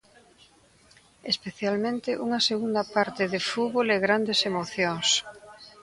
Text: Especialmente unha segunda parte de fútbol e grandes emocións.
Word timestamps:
Especialmente 1.31 2.09
unha 2.25 2.39
segunda 2.49 2.83
parte 2.95 3.23
de 3.33 3.39
fútbol 3.49 3.87
e 3.95 4.03
grandes 4.05 4.39
emocións. 4.49 5.07